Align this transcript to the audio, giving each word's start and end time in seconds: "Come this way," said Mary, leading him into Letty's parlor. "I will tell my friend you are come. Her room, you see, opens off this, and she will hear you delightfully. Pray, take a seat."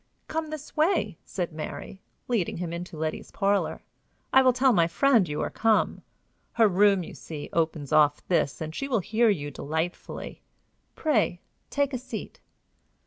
"Come 0.27 0.49
this 0.49 0.75
way," 0.75 1.19
said 1.23 1.53
Mary, 1.53 2.01
leading 2.27 2.57
him 2.57 2.73
into 2.73 2.97
Letty's 2.97 3.29
parlor. 3.29 3.83
"I 4.33 4.41
will 4.41 4.51
tell 4.51 4.73
my 4.73 4.87
friend 4.87 5.29
you 5.29 5.41
are 5.41 5.51
come. 5.51 6.01
Her 6.53 6.67
room, 6.67 7.03
you 7.03 7.13
see, 7.13 7.51
opens 7.53 7.93
off 7.93 8.27
this, 8.27 8.61
and 8.61 8.73
she 8.73 8.87
will 8.87 9.01
hear 9.01 9.29
you 9.29 9.51
delightfully. 9.51 10.41
Pray, 10.95 11.39
take 11.69 11.93
a 11.93 11.99
seat." 11.99 12.41